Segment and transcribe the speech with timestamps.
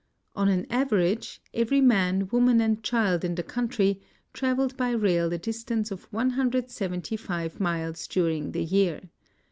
[0.35, 4.01] On an average, every man, woman, and cliild in the country
[4.33, 9.01] traveled by rail a distance of 175 miles during the year.